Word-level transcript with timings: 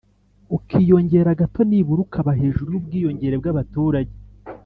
ukiyongera 0.55 1.39
gato 1.39 1.61
nibura 1.69 2.01
ukaba 2.05 2.31
hejuru 2.41 2.69
y'ubwiyongere 2.73 3.35
bw'abaturage, 3.41 4.15